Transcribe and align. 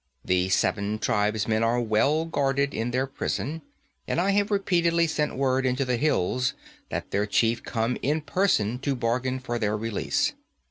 The 0.25 0.49
seven 0.49 0.97
tribesmen 0.97 1.61
are 1.61 1.79
well 1.79 2.25
guarded 2.25 2.73
in 2.73 2.89
their 2.89 3.05
prison, 3.05 3.61
and 4.07 4.19
I 4.19 4.31
have 4.31 4.49
repeatedly 4.49 5.05
sent 5.05 5.37
word 5.37 5.63
into 5.63 5.85
the 5.85 5.97
hills 5.97 6.55
that 6.89 7.11
their 7.11 7.27
chief 7.27 7.61
come 7.61 7.99
in 8.01 8.21
person 8.21 8.79
to 8.79 8.95
bargain 8.95 9.37
for 9.37 9.59
their 9.59 9.77
release. 9.77 10.33